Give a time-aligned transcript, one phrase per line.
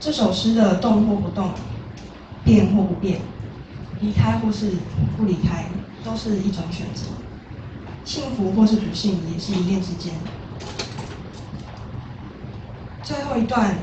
[0.00, 1.50] 这首诗的动或不动，
[2.44, 3.20] 变或不变，
[4.00, 4.72] 离开或是
[5.16, 5.64] 不离开，
[6.04, 7.06] 都是一种选择。
[8.04, 10.12] 幸福或是不幸，也是一念之间。
[13.02, 13.76] 最后一段，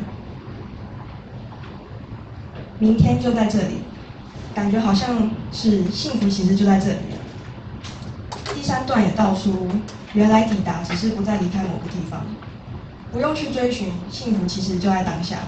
[2.78, 3.78] 明天就在这里，
[4.54, 7.00] 感觉好像是幸福，其实就在这里。
[8.54, 9.68] 第三段也道出，
[10.14, 12.24] 原来抵达只是不再离开某个地方，
[13.12, 15.40] 不用去追寻幸福，其实就在当下。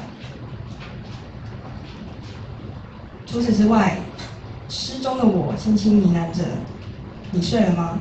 [3.33, 3.97] 除此之外，
[4.69, 6.43] 诗中的我轻轻呢喃着
[7.33, 7.97] ：“你睡了吗？”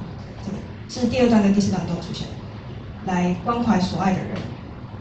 [0.90, 2.28] 是第二段跟第四段都出现，
[3.06, 4.36] 来关怀所爱的人。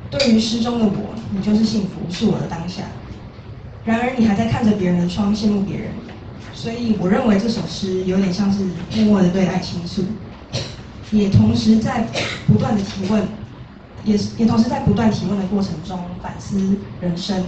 [0.09, 2.83] 对于诗中的我，你就是幸福，是我的当下。
[3.83, 5.91] 然而你还在看着别人的窗，羡慕别人。
[6.53, 8.63] 所以我认为这首诗有点像是
[8.95, 10.05] 默默的对爱倾诉，
[11.11, 12.07] 也同时在
[12.47, 13.27] 不断的提问，
[14.05, 17.43] 也也同时在不断提问的过程中反思人生。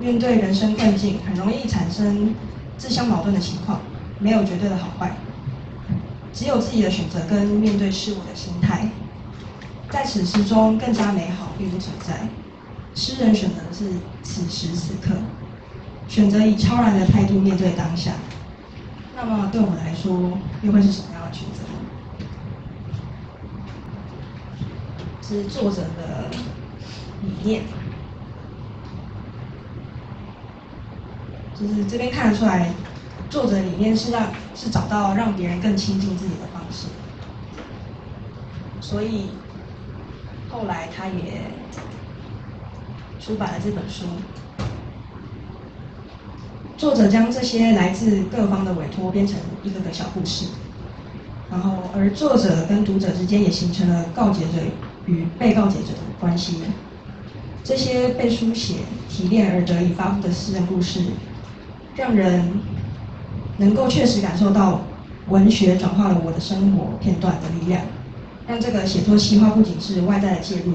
[0.00, 2.34] 面对人生困境，很容易产生
[2.76, 3.80] 自相矛盾的情况，
[4.20, 5.16] 没有绝对的好坏，
[6.32, 8.88] 只有自己的选择跟面对事物的心态。
[9.90, 12.28] 在此时中，更加美好并不存在。
[12.94, 15.16] 诗人选择的是此时此刻，
[16.08, 18.12] 选择以超然的态度面对当下。
[19.16, 21.64] 那么对我们来说，又会是什么样的选择？
[25.22, 26.30] 是作者的
[27.22, 27.62] 理念。
[31.60, 32.72] 就是这边看得出来，
[33.28, 36.86] 作者理念是让是找到让别人更亲近自己的方式，
[38.80, 39.30] 所以
[40.48, 41.50] 后来他也
[43.18, 44.04] 出版了这本书。
[46.76, 50.46] 作者将这些来自各方的委托编成一个个小故事，
[51.50, 54.62] 然后而作者跟读者之间也形成了告解者
[55.06, 56.62] 与被告解者的关系。
[57.64, 58.76] 这些被书写、
[59.08, 61.02] 提炼而得以发布的私人故事。
[61.98, 62.60] 让人
[63.56, 64.82] 能够确实感受到
[65.30, 67.82] 文学转化了我的生活片段的力量，
[68.46, 70.74] 让这个写作细化不仅是外在的介入，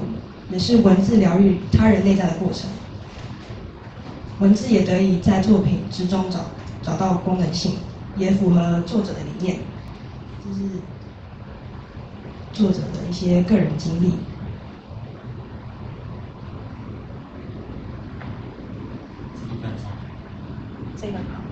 [0.50, 2.68] 也是文字疗愈他人内在的过程。
[4.40, 6.40] 文字也得以在作品之中找
[6.82, 7.76] 找到功能性，
[8.18, 9.60] 也符合作者的理念，
[10.44, 10.60] 这是
[12.52, 14.12] 作者的一些个人经历。
[20.96, 21.42] 这个好。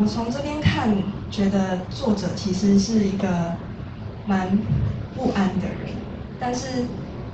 [0.00, 0.88] 我从这边看，
[1.30, 3.52] 觉得作者其实是一个
[4.26, 4.48] 蛮
[5.14, 5.94] 不安的人，
[6.38, 6.86] 但是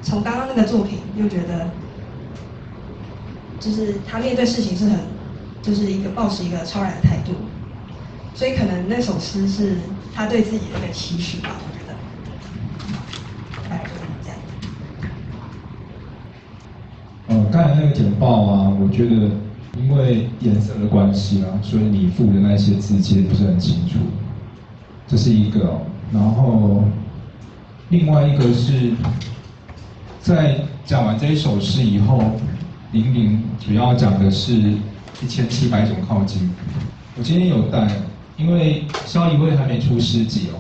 [0.03, 1.71] 从刚刚那个作品又觉得，
[3.61, 4.99] 就是他面对事情是很，
[5.63, 7.35] 就是一个保持一个超然的态度，
[8.35, 9.77] 所以可能那首诗是
[10.13, 11.51] 他对自己的一个期许吧。
[11.61, 11.95] 我觉得，
[13.71, 13.91] 大概是
[14.25, 14.39] 这样。
[17.29, 19.31] 嗯刚才那个简报啊，我觉得
[19.79, 23.99] 因为颜色的关系啊，所以你附的那些字其实不是很清楚。
[25.07, 25.81] 这是一个，
[26.13, 26.83] 然后
[27.91, 28.93] 另外一个是
[30.21, 32.23] 在讲完这一首诗以后，
[32.93, 34.55] 玲玲主要讲的是
[35.23, 36.51] 一千七百种靠近。
[37.17, 37.89] 我今天有带，
[38.37, 40.59] 因为萧一慧还没出诗集哦，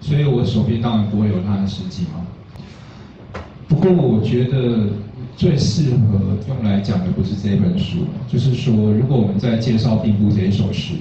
[0.00, 3.40] 所以我手边当然不会有他的诗集嘛。
[3.66, 4.88] 不过我觉得。
[5.36, 10.94] 最适合用来讲的不是这本书，就是说，如果我们在介绍《并不》这一首诗，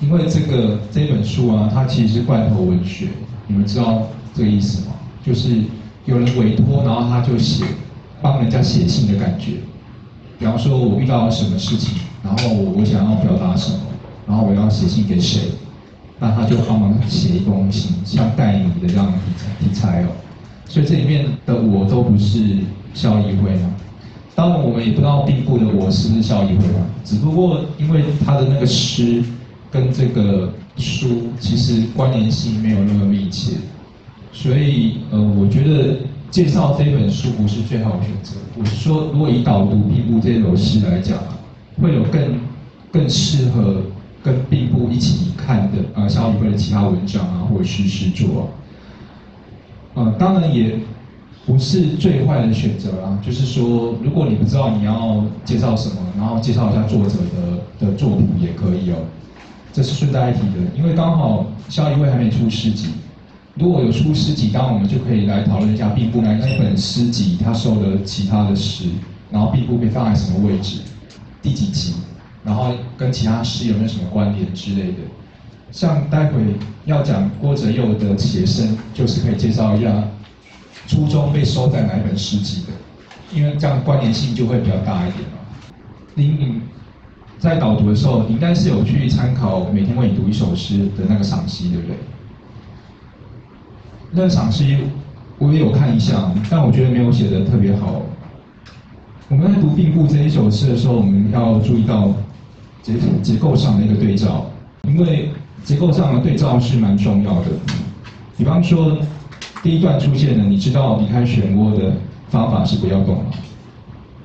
[0.00, 3.08] 因为这个这本书啊，它其实是罐头文学，
[3.46, 4.94] 你们知道这个意思吗？
[5.24, 5.62] 就是
[6.06, 7.64] 有人委托，然后他就写，
[8.22, 9.52] 帮人家写信的感觉。
[10.38, 13.78] 比方说，我遇到了什么事情，然后我我想要表达什么，
[14.26, 15.40] 然后我要写信给谁，
[16.18, 20.08] 那他就帮忙写一封信，像代理的这样题材题材哦。
[20.66, 22.58] 所以这里面的我都不是。
[22.96, 23.74] 肖一辉嘛，
[24.34, 29.22] 当然我们也不知道病故的我是不是肖一辉嘛，只不过因为他的那个诗
[29.70, 33.52] 跟这个书其实关联性没有那么密切，
[34.32, 35.98] 所以呃，我觉得
[36.30, 38.36] 介绍这本书不是最好的选择。
[38.58, 41.18] 我是说，如果以导读并不这首诗来讲，
[41.82, 42.40] 会有更
[42.90, 43.82] 更适合
[44.22, 48.48] 跟并不一起看的呃肖一辉的其他文章啊，或者是诗作，啊
[49.96, 50.78] 呃，当然也。
[51.48, 57.18] 不是最坏的选择啦，就是说，如果你不知道你要介绍什么，然后介绍一下作者
[57.78, 58.96] 的的作品也可以哦。
[59.72, 62.88] 这是顺带一提的，因为刚好肖一位还没出诗集，
[63.54, 68.86] 如果有出诗集，当然我们就可以来讨论一下并不那那本诗集他收的其他的诗，
[69.30, 70.80] 然后并不被放在什么位置，
[71.40, 71.94] 第几集，
[72.42, 74.98] 然后跟其他诗有没有什么关联之类的。
[75.70, 76.40] 像待会
[76.84, 80.02] 要讲郭哲佑的写生，就是可以介绍一下。
[80.86, 82.68] 初中被收在哪一本诗集的，
[83.36, 85.38] 因为这样关联性就会比较大一点嘛。
[86.14, 86.60] 您
[87.40, 91.96] 在导读的时候，你应该是有去参考每天为你读一首诗的那个赏析，对不对？
[94.12, 94.78] 那个赏析
[95.38, 98.02] 我也有看一下，但我觉得没有写的特别好。
[99.28, 102.14] 我们在读并部这一首诗的时候，我们要注意到
[102.80, 104.48] 结结构上的一个对照，
[104.84, 105.30] 因为
[105.66, 107.46] 结构上的对照是蛮重要的。
[108.38, 108.96] 比方说，
[109.64, 111.92] 第一段出现了，你知道离开漩涡的
[112.30, 113.30] 方法是不要动吗？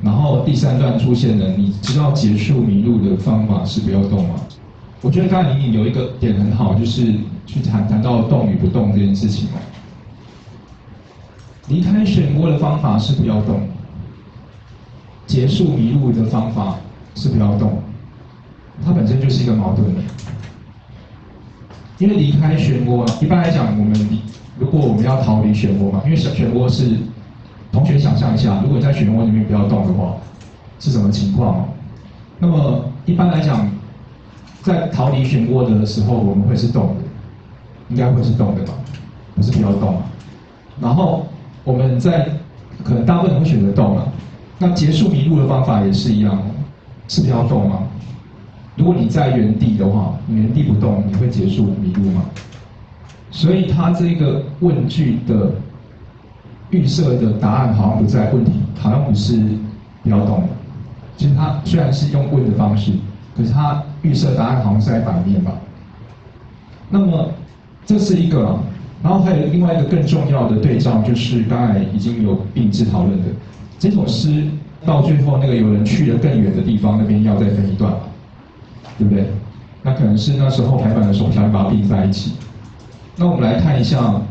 [0.04, 4.36] 然后第三段出现了，你知道结束迷路的方法是不要动吗？
[5.02, 7.12] 我觉得刚才玲玲有一个点很好，就是
[7.48, 9.58] 去谈谈到动与不动这件事情哦。
[11.70, 13.62] 离开漩涡的方法是不要动。
[15.26, 16.76] 结束迷路的方法
[17.16, 17.82] 是不要动，
[18.86, 20.02] 它本身就是一个矛盾的。
[22.02, 23.94] 因为离开漩涡啊，一般来讲，我们
[24.58, 26.98] 如果我们要逃离漩涡嘛，因为漩涡是，
[27.72, 30.16] 同学想象一下，如果在漩涡里面不要动的话，
[30.80, 31.70] 是什么情况？
[32.40, 33.70] 那么一般来讲，
[34.64, 37.02] 在逃离漩涡的时候，我们会是动的，
[37.90, 38.74] 应该会是动的吧？
[39.36, 40.02] 不是不要动。
[40.82, 41.28] 然后
[41.64, 42.28] 我们在
[42.84, 44.12] 可能大部分人会选择动了。
[44.58, 46.42] 那结束迷路的方法也是一样，
[47.08, 47.84] 是不是要动吗？
[48.76, 52.24] 如果你在原地的话，你原地不动，你会结束迷路吗？
[53.30, 55.52] 所以他这个问句的
[56.70, 59.38] 预设的答案好像不在问题，好像不是
[60.04, 60.44] 不要动。
[61.18, 62.92] 其实他虽然是用问的方式，
[63.38, 65.52] 可是他预设答案好像是在反面吧。
[66.90, 67.32] 那么
[67.86, 68.58] 这是一个，
[69.04, 73.28] 然后还有另外一个更重要的对照，就是刚才已经有并置讨论的。
[73.78, 74.46] 这首诗
[74.86, 77.94] 到最后，那个有人去了更远的地方，那边要再分一段，
[79.02, 79.26] 对不对？
[79.82, 82.34] 那可能是那时候排版的时候，想把它并在一起。
[83.16, 84.22] 那我们来看一下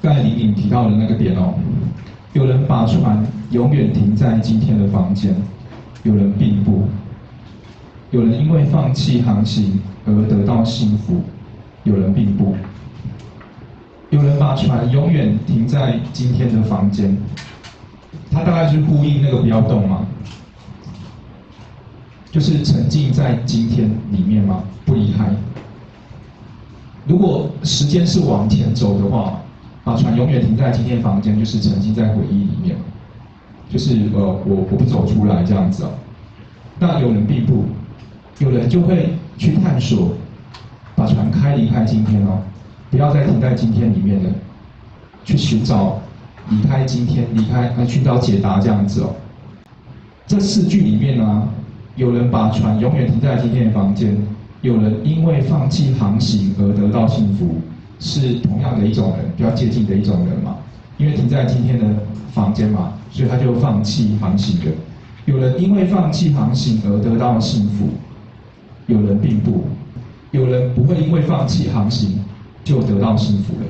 [0.00, 1.54] 刚才玲玲提到的那个点哦，
[2.32, 5.34] 有人把船永远停在今天的房间，
[6.04, 6.86] 有人并不，
[8.12, 11.22] 有人因为放弃航行而得到幸福，
[11.82, 12.54] 有人并不，
[14.10, 17.16] 有人把船永远停在今天的房间。
[18.30, 20.06] 它大概是呼应那个不要动嘛？
[22.32, 24.64] 就是沉浸在今天里面吗？
[24.86, 25.28] 不离开。
[27.06, 29.38] 如果时间是往前走的话，
[29.84, 32.74] 把船永远停在今天房间，就是沉浸在回忆里面，
[33.68, 35.90] 就是呃，我我不走出来这样子啊。
[36.78, 37.66] 那有人并不，
[38.38, 40.14] 有人就会去探索，
[40.96, 42.40] 把船开离开今天哦，
[42.90, 44.30] 不要再停在今天里面了，
[45.22, 46.00] 去寻找。
[46.50, 49.14] 离开今天，离开来寻找解答这样子哦。
[50.26, 51.48] 这四句里面呢，
[51.96, 54.16] 有人把船永远停在今天的房间，
[54.62, 57.56] 有人因为放弃航行而得到幸福，
[57.98, 60.56] 是同样的一种人，比较接近的一种人嘛。
[60.98, 61.84] 因为停在今天的
[62.32, 64.72] 房间嘛，所以他就放弃航行了。
[65.24, 67.88] 有人因为放弃航行而得到幸福，
[68.86, 69.64] 有人并不，
[70.30, 72.24] 有人不会因为放弃航行
[72.64, 73.66] 就得到幸福了，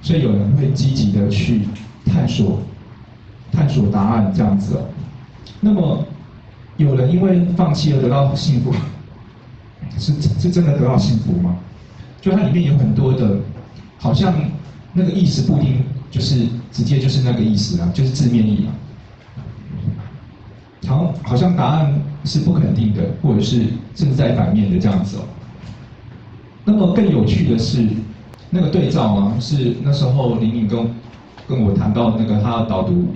[0.00, 1.62] 所以有人会积极的去。
[2.08, 2.60] 探索，
[3.50, 4.80] 探索答案这样子哦。
[5.60, 6.04] 那么，
[6.76, 8.72] 有人因为放弃而得到幸福，
[9.98, 11.56] 是是真的得到幸福吗？
[12.20, 13.36] 就它里面有很多的，
[13.98, 14.34] 好像
[14.92, 18.70] 那个意思不一定就是直接就是那个意思啊，就是字面意啊。
[20.88, 23.64] 好，好像答案是不肯定的，或者是
[23.94, 25.22] 正在反面的这样子哦。
[26.64, 27.86] 那么更有趣的是，
[28.50, 30.88] 那个对照啊，是那时候林敏跟。
[31.48, 33.14] 跟我谈到那个他导读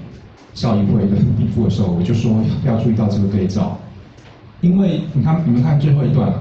[0.54, 3.78] 效益会的禀赋的时候，我就说要注意到这个对照，
[4.60, 6.32] 因为你看你们看最后一段，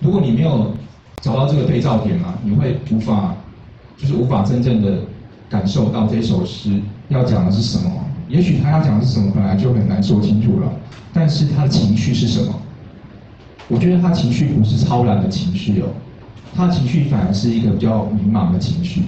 [0.00, 0.72] 如果你没有
[1.20, 3.34] 找到这个对照点啊，你会无法
[3.96, 4.98] 就是无法真正的
[5.48, 7.90] 感受到这首诗要讲的是什么。
[8.28, 10.72] 也许他要讲的是什么，本来就很难说清楚了，
[11.12, 12.54] 但是他的情绪是什么？
[13.68, 15.86] 我觉得他情绪不是超然的情绪哦，
[16.54, 19.02] 他的情绪反而是一个比较迷茫的情绪。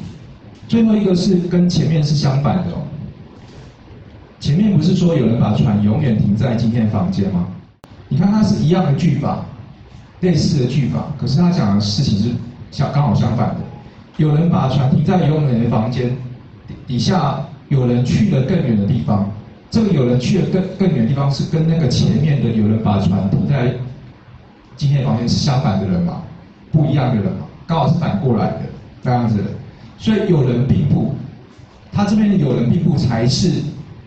[0.67, 2.83] 最后一个是跟前面是相反的哦。
[4.41, 7.49] 前面不是说有人把船永远停在今天的房间吗？
[8.09, 9.45] 你看它是一样的句法，
[10.21, 12.31] 类似的句法，可是他讲的事情是
[12.71, 13.57] 相刚好相反的。
[14.17, 16.17] 有人把船停在永远的房间
[16.87, 19.31] 底下，有人去了更远的地方。
[19.71, 23.75] 这个有人去了更更远的地方，是跟那个前面的有人把船停在
[24.77, 26.23] 今天的房间是相反的人嘛？
[26.73, 27.47] 不一样的人嘛？
[27.67, 28.61] 刚好是反过来的
[29.03, 29.45] 那样子。
[29.99, 31.15] 所以有人并不，
[31.93, 33.51] 他这边的有人并不才是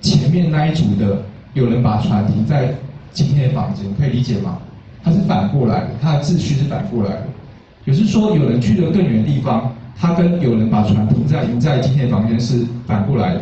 [0.01, 2.73] 前面那一组的有人把船停在
[3.11, 4.57] 今天的房间，可以理解吗？
[5.03, 7.27] 它是反过来的，它的秩序是反过来的。
[7.85, 13.41] 也是说有人去了更远的地方，他跟有人把船停在停在今天的房间是反过来的。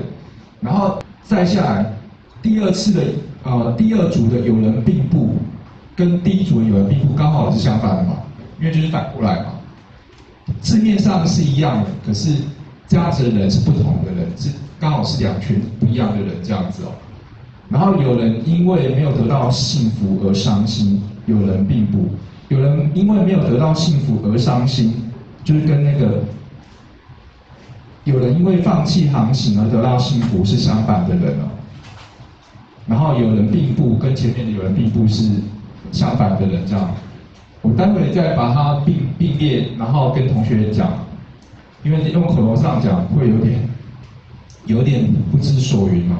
[0.61, 1.93] 然后再下来，
[2.41, 3.03] 第二次的
[3.43, 5.35] 呃第二组的有人并布，
[5.95, 8.13] 跟第一组的有人并布刚好是相反的嘛，
[8.59, 9.45] 因为就是反过来嘛。
[10.61, 12.35] 字面上是一样的，可是
[12.87, 14.49] 这样子的人是不同的人，是
[14.79, 16.91] 刚好是两群不一样的人这样子哦。
[17.69, 22.09] 然后有人因为没有得到幸福而伤心，有人并不，
[22.47, 24.93] 有人因为没有得到幸福而伤心，
[25.43, 26.23] 就是跟那个
[28.05, 31.49] 有人因为放弃航行而得到幸福是相反的人哦。
[32.87, 35.29] 然后有人并不跟前面的有人并不是
[35.91, 36.89] 相反的人这样。
[37.61, 40.91] 我待会再把它并并列，然后跟同学讲，
[41.83, 43.59] 因为用口头上讲会有点
[44.69, 46.15] 有点不知所云哦。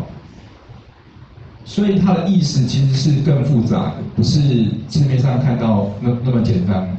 [1.64, 4.40] 所以它的意思其实是更复杂的，不是
[4.88, 6.98] 字面上看到那那么简单。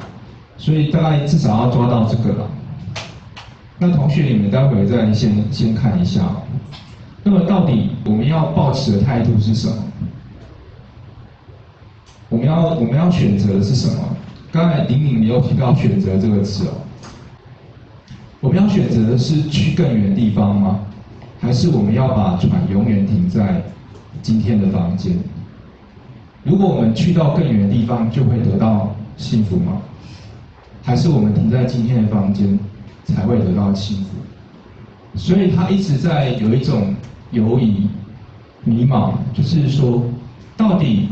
[0.57, 2.47] 所以大概至少要抓到这个了。
[3.77, 6.21] 那同学你们待会再先先看一下。
[7.23, 9.75] 那么到底我们要保持的态度是什么？
[12.29, 14.15] 我们要我们要选择的是什么？
[14.53, 16.73] 刚才玲玲你有提到选择这个词哦。
[18.39, 20.79] 我们要选择的是去更远的地方吗？
[21.41, 23.63] 还是我们要把船永远停在
[24.21, 25.17] 今天的房间？
[26.43, 29.81] 如果我们去到更远的地方，就会得到幸福吗？
[30.83, 32.57] 还是我们停在今天的房间
[33.05, 34.09] 才会得到幸福？
[35.15, 36.93] 所以他一直在有一种
[37.31, 37.89] 犹疑、
[38.63, 40.03] 迷茫，就是说，
[40.55, 41.09] 到底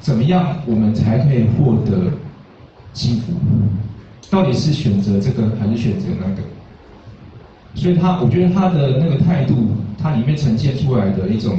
[0.00, 2.10] 怎么样我们才可以获得
[2.92, 3.32] 幸福？
[4.28, 6.42] 到底是选择这个还是选择那个？
[7.74, 9.68] 所以他，我觉得他的那个态度，
[10.00, 11.58] 他里面呈现出来的一种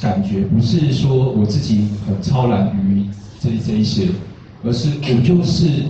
[0.00, 3.04] 感觉，不是说我自己很超然于
[3.38, 4.08] 这这一些，
[4.64, 5.84] 而是我就是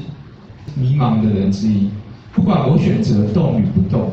[0.75, 1.89] 迷茫的人之一。
[2.35, 4.13] 不管我选择动与不动，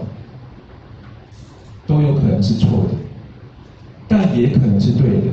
[1.86, 2.96] 都有可能是错的，
[4.08, 5.27] 但也可能是对的。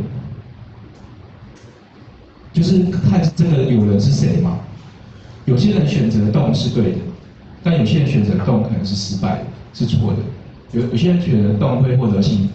[2.53, 4.59] 就是看这个有人是谁嘛。
[5.45, 6.99] 有些人选择动是对的，
[7.63, 9.45] 但有些人选择动可能是失败的。
[9.75, 10.19] 是错的，
[10.79, 12.51] 有有些人选择动会获得幸福，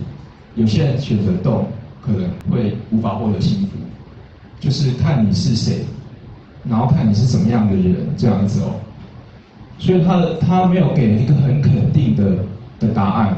[0.56, 1.66] 有些人选择动
[2.00, 3.70] 可能会无法获得幸福，
[4.60, 5.86] 就是看你是谁，
[6.70, 8.76] 然后看你是怎么样的人这样子哦。
[9.80, 12.24] 所以他的他没有给一个很肯定的
[12.80, 13.36] 的答案，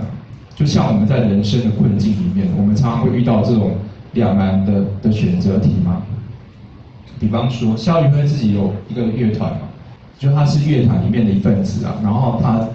[0.55, 3.77] 就像我们在人生的困境里面，我们常常会遇到这种
[4.11, 6.01] 两难的的选择题嘛。
[7.17, 9.59] 比方说，肖宇辉自己有一个乐团嘛，
[10.17, 12.67] 就他是乐团里面的一份子啊，然后他。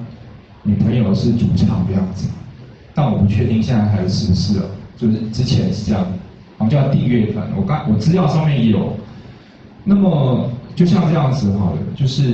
[0.65, 2.29] 女朋友是主唱这样子，
[2.95, 4.67] 但我不确定现在还是不是了。
[4.97, 6.07] 就是之前是这样，
[6.59, 7.47] 我们叫订阅团。
[7.57, 8.97] 我刚我资料上面有。
[9.85, 12.33] 那么就像这样子好了，就是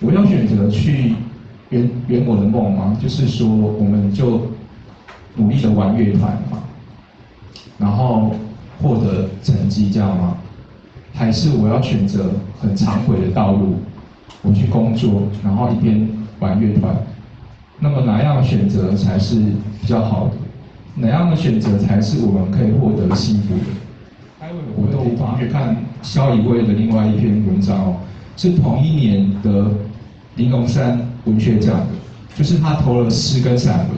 [0.00, 1.14] 我要选择去
[1.70, 2.98] 圆圆我的梦吗？
[3.00, 4.48] 就是说我们就
[5.36, 6.58] 努力的玩乐团嘛，
[7.78, 8.34] 然后
[8.82, 10.36] 获得成绩这样吗？
[11.14, 13.76] 还是我要选择很长轨的道路，
[14.42, 16.08] 我去工作，然后一边
[16.40, 16.96] 玩乐团？
[17.80, 19.36] 那么哪样选择才是
[19.80, 20.32] 比较好的？
[20.96, 23.64] 哪样的选择才是我们可以获得幸福的？
[24.40, 27.96] 待会我都同学看肖以威的另外一篇文章哦，
[28.36, 29.70] 是同一年的
[30.34, 31.86] 玲珑山文学奖的，
[32.36, 33.88] 就是他投了诗跟散文，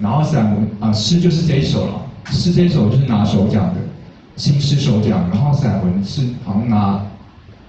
[0.00, 3.80] 然后散文啊诗就是这一首了，诗这一首就是拿首奖的
[4.36, 7.00] 新诗首奖，然后散文是好像拿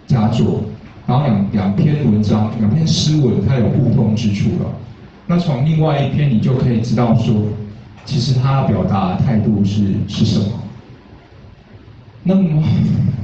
[0.07, 0.62] 佳作，
[1.05, 4.65] 然后两两篇文章两篇诗文它有互通之处了。
[5.34, 7.34] 那从另外一篇，你就可以知道说，
[8.06, 10.46] 其实他表达态度是是什么。
[12.22, 12.62] 那么，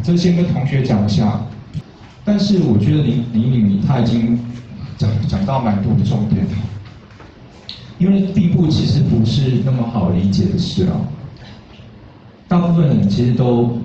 [0.02, 1.40] 这先跟同学讲一下。
[2.26, 4.40] 但是我觉得林林敏他已经
[4.98, 6.52] 讲讲到蛮多的重点了，
[8.00, 10.98] 因为并不其实不是那么好理解的事啊。
[12.48, 13.78] 大部分人其实都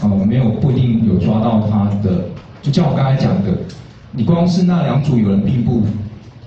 [0.00, 2.26] 呃没有不一定有抓到他的，
[2.62, 3.50] 就像我刚才讲的，
[4.12, 5.82] 你光是那两组有人并不。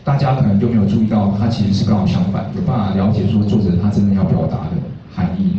[0.07, 4.71] 大家可能就没有注意到，它其实是刚好相反，有办法了解说作者他真的要表达的
[5.13, 5.57] 含义。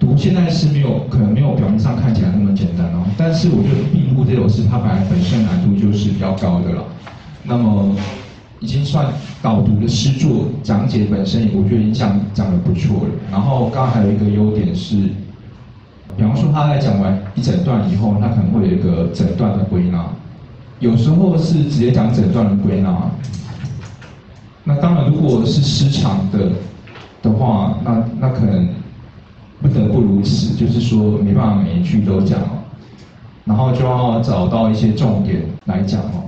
[0.00, 6.82] 读现代诗没有可能没有表面上看起来那么简单哦，但是我觉得《并不》这首诗它本来本身难度就是比较高的了。
[7.44, 7.94] 那么
[8.58, 9.06] 已经算
[9.40, 13.10] 导读的诗作，讲解本身我觉得已经讲讲的不错了。
[13.30, 14.96] 然后刚刚还有一个优点是，
[16.16, 20.04] 比方说他在讲完一整段以后，他可能会有一个整段的归纳，
[20.80, 22.90] 有时候是直接讲整段的归纳。
[24.64, 26.50] 那当然，如果是失常的
[27.22, 28.68] 的话，那那可能
[29.60, 32.40] 不得不如此，就是说没办法每一句都讲，
[33.44, 36.23] 然后就要找到一些重点来讲哦。